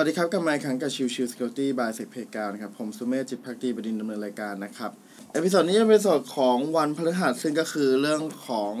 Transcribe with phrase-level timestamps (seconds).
[0.00, 4.90] วัสดีครับกลับมาอีกครั้งกับ Chill Chill Security by เซกเพกานะครับ ผมสุเมธจิตภักดีบดินทร์ ดำเนินรายการนะครับ
[5.32, 8.72] episode นี้จะเป็นส่วนของวันพฤหัสซึ่งก็คือเรื่องของ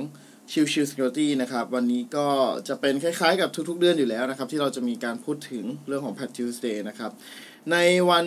[0.52, 2.28] Chill Chill Security นะครับ วันนี้ก็
[2.68, 7.10] จะเป็นคล้ายๆกับทุกๆเดือนอยู่แล้วนะครับ ที่เราจะมีการพูดถึงเรื่องของ Patch Tuesday นะครับ
[7.72, 7.76] ใน
[8.10, 8.26] วัน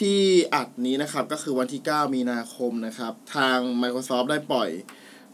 [0.00, 0.20] ที่
[0.54, 4.70] อัดนี้นะครับ ก็คือวันที่ 9 มีนาคมนะครับ ทาง Microsoft ได้ปล่อย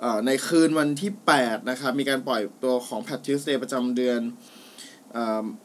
[0.02, 4.20] อในคืนวันที่ 8 นะครับ มีการปล่อยตัวของ Patch Tuesday ประจำเดือน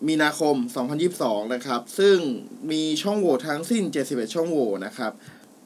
[0.07, 0.55] มีนาคม
[1.03, 2.17] 2022 นะครับ ซึ่ง
[2.71, 5.11] มีช่องโหว่ทั้งสิ้น 71 ช่องโหว่นะครับ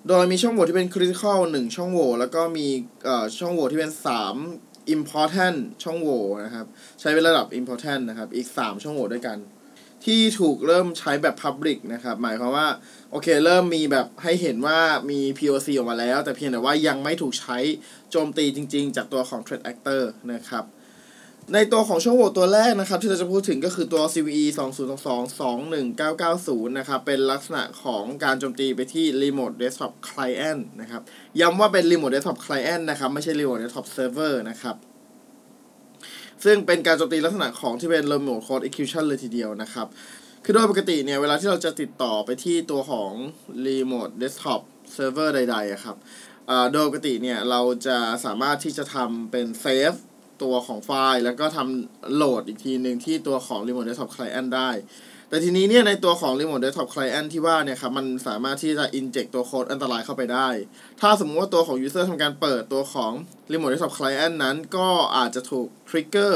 [0.08, 2.68] โดยมีช่องโหว่ที่เป็น critical 1ช่องโหว่แล้วก็มี
[3.40, 3.92] ช่องโหว่ที่เป็น
[4.44, 6.66] 3 important ช่องโหว่นะครับ
[7.00, 9.40] ใช้เป็นระดับ important นะครับ อีก 3 ช่องโหว่ด้วยกัน
[10.06, 12.68] ที่ถูกเริ่มใช้แบบ public นะครับ หมายความว่า
[13.12, 14.80] โอเค เริ่มมีแบบให้เห็นว่า
[15.10, 17.58] มี POC ออกมาแล้ว แต่เพียงแต่ว่ายังไม่ถูกใช้
[18.12, 20.02] โจมตีจริง ๆ จากตัวของ threat actor
[20.34, 20.64] นะครับ
[21.54, 31.02] ในตัวของช่องโหว่ตัวแรกนะครับ ที่เราจะพูดถึงก็คือตัว CVE 2022-21990นะครับ เป็นลักษณะของการโจมตีไปที่ Remote Desktop Client นะครับ
[31.42, 34.76] ย้ำว่าเป็น Remote Desktop Client นะครับ ไม่ใช่ Remote Desktop Server นะครับ
[36.44, 39.88] ซึ่งเป็นการโจมตีลักษณะของที่เป็น Remote Code Execution เลยทีเดียวนะครับ
[40.44, 43.12] คือโดยปกติเนี่ย เวลาที่เราจะติดต่อไปที่ตัวของ
[43.66, 44.62] Remote Desktop
[44.96, 45.98] Server ใดๆครับ
[46.72, 49.98] โดยปกติเนี่ย เราจะสามารถที่จะทำเป็น Save
[50.44, 54.72] ตัวของไฟล์ แล้วก็ทำโหลดอีกทีหนึ่งที่ตัวของ Remote Desktop Client ได้
[55.30, 60.50] แต่ทีนี้เนี่ยในตัวของ Remote Desktop Client ที่ว่าเนี่ยครับมันสามารถที่จะ inject ตัวโค้ดอันตรายเข้าไปได้
[61.02, 63.11] ถ้าสมมติว่าตัวของ user ทำการเปิดตัวของ
[63.52, 66.33] Remote Desktop Client นั้นก็อาจจะถูก trigger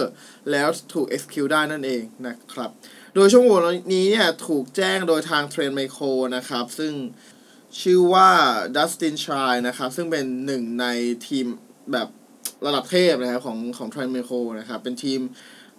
[0.52, 2.70] แล้วถูก execute ได้นั่นเองนะครับ
[3.16, 3.58] โดยช่วงโหว่
[3.94, 6.94] นี้เนี่ยถูกแจ้งโดยทาง Trend Micro นะครับ ซึ่ง
[7.82, 8.30] ชื่อว่า
[8.76, 10.86] Dustin Chai นะครับ ซึ่งเป็นหนึ่งใน
[11.28, 11.46] ทีม
[11.92, 12.08] แบบ
[12.66, 15.20] ระดับเทพนะครับของของ t r a n m e c o นะครับ เป็นทีม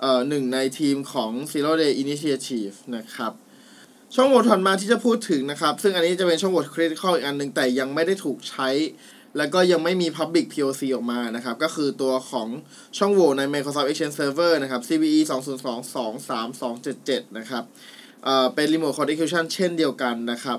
[0.01, 3.33] เอ่อหนึ่งในทีมของ Zero Day Initiative นะครับ
[4.15, 8.69] ช่องโหว่ถัดมาที่จะพูดถึงนะครับ ซึ่งอันนี้จะเป็นช่องโหว่ critical อีกอันหนึ่งแต่ยังไม่ได้ถูกใช้
[9.37, 12.49] แล้วก็ยังไม่มี public POC ออกมานะครับ ก็คือตัวของ
[12.99, 17.65] ช่องโหว่ใน Microsoft Exchange Server นะครับ CVE 20223277 นะครับ
[18.25, 20.59] เอ่อเป็น Remote Code Execution เช่นเดียวกันนะครับ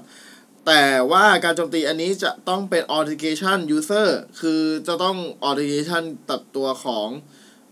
[0.66, 4.08] แต่ว่าการโจมตีอันนี้จะต้องเป็น authentication user
[4.40, 5.18] คือจะต้อง
[5.48, 7.08] authentication ตัดตัวของ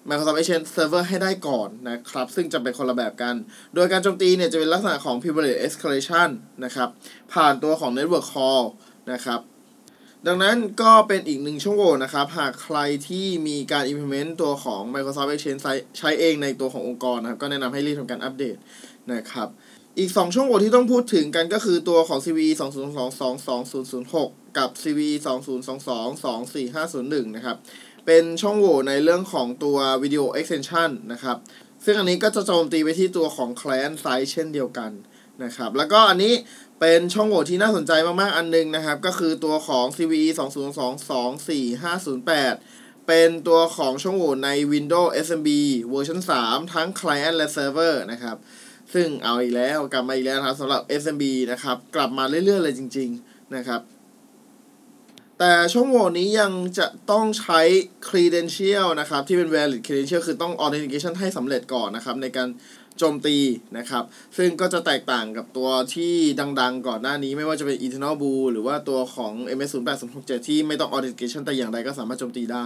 [0.08, 3.36] Microsoft Exchange Server ให้ได้ก่อนนะครับ ซึ่งจะเป็นคนละแบบกัน
[3.76, 6.30] โดยการโจมตีเนี่ยจะเป็นลักษณะของ privilege escalation
[6.64, 6.90] นะครับ
[7.34, 8.64] ผ่านตัวของ network call
[9.12, 9.42] นะครับ
[10.28, 12.78] ดังนั้นก็เป็นอีกหนึ่งช่องโหว่นะครับ หากใคร
[13.08, 15.62] ที่มีการ implement ตัวของ Microsoft Exchange
[15.98, 18.58] ใช้เองในตัวขององค์กรนะครับ ก็แนะนำให้รีบทำการอัปเดต
[19.14, 19.48] นะครับ
[20.00, 25.14] อีก 2 ช่วงโหว่ที่ต้องพูดถึงกันก็คือตัวของ CVE 2022-2006 กับ CVE
[27.16, 27.58] 2022-24501 นะครับ
[28.06, 31.38] เป็นช่องโหว่ในเรื่องของตัว Video Extension นะครับ
[31.86, 34.92] ซึ่งอันนี้ก็จะโจมตีไปที่ตัวของ Client Side เช่นเดียวกัน
[35.44, 36.34] นะครับ แล้วก็อันนี้
[36.80, 40.48] เป็นช่องโหว่ที่น่าสนใจมากๆ อันนึงนะครับ ก็คือตัวของ CVE 2 0
[40.80, 42.20] 2 2 4 5 0
[42.64, 45.50] 8 เป็นตัวของช่องโหว่ใน Windows SMB
[45.90, 48.38] เวอร์ชัน3 ทั้ง Client และ Server นะครับ
[48.94, 53.82] ซึ่งเอาอีกแล้วกลับมาอีกแล้วครับสำหรับ SMB นะครับ กลับมาเรื่อยๆเลยจริง ๆ นะครับ
[55.40, 57.62] แต่ช่องโหว่นี้ยังจะต้องใช้
[58.08, 62.50] credential นะครับ ที่เป็น valid credential คือต้อง authentication ให้สำเร็จก่อนนะครับ ในการ
[63.00, 63.38] โจมตี
[63.78, 64.04] นะครับ
[64.38, 66.14] ซึ่งก็จะแตกต่างกับตัวที่
[66.62, 72.66] ดังๆ ก่อนหน้านี้ไม่ว่าจะเป็น Eternal Blue หรือว่าตัวของ MS 0 8 0 6 7ที่ไม่ต้อง authentication แต่อย่างใดก็สามารถโจมตีได้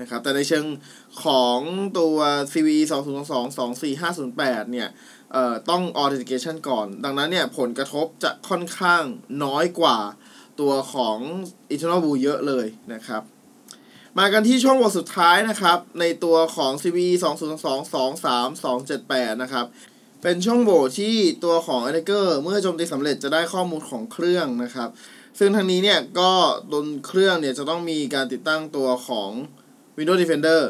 [0.00, 0.64] นะครับ แต่ในเชิง
[1.24, 1.58] ของ
[1.98, 2.16] ตัว
[2.52, 2.82] CVE
[3.50, 4.88] 2022 24508 เนี่ย
[5.32, 9.04] เอ่อต้อง authentication ก่อน ดังนั้นเนี่ยผลกระทบจะค่อนข้าง
[9.44, 9.98] น้อยกว่า
[10.60, 11.18] ตัวของ
[11.74, 13.22] Eternal Blue เยอะเลยนะครับ
[14.18, 19.66] มากันที่ช่องโหว่สุดท้ายนะครับ ในตัวของ CVE 2022-23278 นะครับ
[20.22, 21.14] เป็นช่องโหว่ที่
[21.44, 24.88] ตัวของ Attacker เมื่อโจมตีสำเร็จจะได้ข้อมูลของเครื่องนะครับ
[25.38, 26.30] ซึ่งทางนี้เนี่ยก็
[26.72, 29.30] บนเครื่องเนี่ยจะต้องมีการติดตั้งตัวของ
[29.96, 30.60] Windows Defender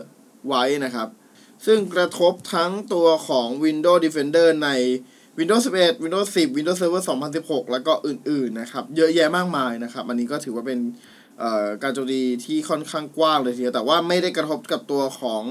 [0.48, 1.08] ไว้นะครับ
[1.66, 4.68] ซึ่งกระทบทั้งตัวของ Windows Defender ใน
[5.38, 7.02] Windows 11 Windows 10 Windows Server
[7.36, 10.78] 2016 แล้วก็อื่นๆนะครับ เยอะแยะมากมายนะครับ อันนี้ก็ถือว่าเป็น
[11.82, 15.42] การโจมตีที่ค่อนข้างกว้างเลยทีเดียว แต่ว่าไม่ได้กระทบกับตัวของ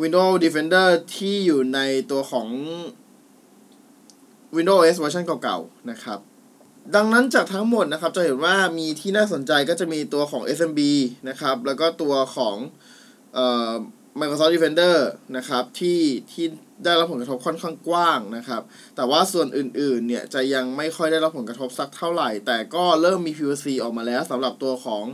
[0.00, 1.80] Windows Defender ที่อยู่ใน
[2.10, 2.48] ตัวของ
[4.56, 6.18] Windows OS เวอร์ชันเก่าๆ นะครับ
[6.94, 10.80] ดังนั้นจากทั้งหมดนะครับ จะเห็นว่ามีที่น่าสนใจก็จะมีตัวของ SMB
[11.28, 12.56] นะครับ แล้วก็ตัวของ
[14.20, 14.96] Microsoft Defender
[15.36, 16.00] นะครับที่
[16.32, 16.46] ที่
[16.84, 18.62] ได้รับผลกระทบค่อนข้างกว้างนะครับ
[18.96, 25.04] แต่ว่าส่วนอื่นๆเนี่ยจะยังไม่ค่อยได้รับผลกระทบสักเท่าไหร่ แต่ก็เริ่มมี POC ออกมาแล้วสำหรับตัวของ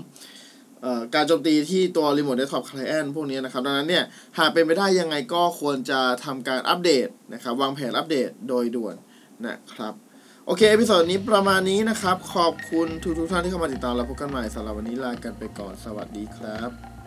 [1.15, 4.05] การโจมตีที่ตัว Remote Desktop Client พวกนี้นะครับ ดังนั้นเนี่ย
[4.39, 8.95] หากเป็นไปได้ยังไงก็ควรจะทำการอัปเดตนะครับวางแผนอัปเดตโดยด่วน
[9.47, 9.95] นะครับ
[10.47, 12.89] โอเค episode นี้ประมาณนี้นะครับ ขอบคุณ
[13.19, 17.02] ทุกๆท่านที่เข้ามาติดตามแล้วพบกันใหม่สำหรับวันนี้ลากันไปก่อนสวัสดีครับ